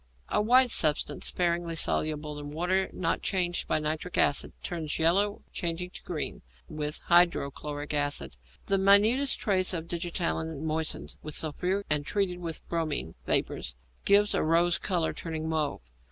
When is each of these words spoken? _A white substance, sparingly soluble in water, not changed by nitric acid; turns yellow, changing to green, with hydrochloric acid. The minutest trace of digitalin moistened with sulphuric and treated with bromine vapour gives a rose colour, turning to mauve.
_A 0.35 0.41
white 0.41 0.71
substance, 0.71 1.27
sparingly 1.27 1.75
soluble 1.75 2.39
in 2.39 2.49
water, 2.49 2.89
not 2.91 3.21
changed 3.21 3.67
by 3.67 3.77
nitric 3.77 4.17
acid; 4.17 4.51
turns 4.63 4.97
yellow, 4.97 5.43
changing 5.53 5.91
to 5.91 6.01
green, 6.01 6.41
with 6.67 6.97
hydrochloric 7.05 7.93
acid. 7.93 8.35
The 8.65 8.79
minutest 8.79 9.37
trace 9.39 9.75
of 9.75 9.87
digitalin 9.87 10.63
moistened 10.63 11.17
with 11.21 11.35
sulphuric 11.35 11.85
and 11.87 12.03
treated 12.03 12.39
with 12.39 12.67
bromine 12.67 13.13
vapour 13.27 13.61
gives 14.03 14.33
a 14.33 14.41
rose 14.41 14.79
colour, 14.79 15.13
turning 15.13 15.43
to 15.43 15.49
mauve. 15.49 15.81